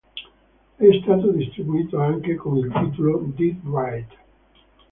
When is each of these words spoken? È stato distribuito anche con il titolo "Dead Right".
È 0.77 0.99
stato 1.03 1.29
distribuito 1.29 1.99
anche 1.99 2.33
con 2.33 2.57
il 2.57 2.71
titolo 2.73 3.21
"Dead 3.35 3.61
Right". 3.65 4.11